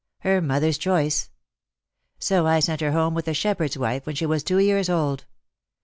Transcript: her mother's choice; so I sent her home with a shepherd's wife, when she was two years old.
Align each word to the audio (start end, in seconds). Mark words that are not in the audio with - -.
her 0.21 0.41
mother's 0.41 0.79
choice; 0.79 1.29
so 2.17 2.47
I 2.47 2.59
sent 2.59 2.81
her 2.81 2.91
home 2.91 3.13
with 3.13 3.27
a 3.27 3.35
shepherd's 3.35 3.77
wife, 3.77 4.07
when 4.07 4.15
she 4.15 4.25
was 4.25 4.41
two 4.43 4.57
years 4.57 4.89
old. 4.89 5.25